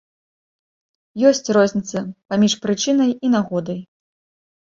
Ёсць 1.31 1.51
розніца 1.57 1.99
паміж 2.33 2.55
прычынай 2.63 3.11
і 3.29 3.31
нагодай. 3.37 3.79